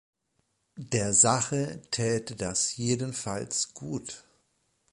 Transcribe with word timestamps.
Der 0.79 1.13
Sache 1.13 1.79
täte 1.91 2.35
das 2.35 2.75
jedenfalls 2.75 3.75
gut! 3.75 4.23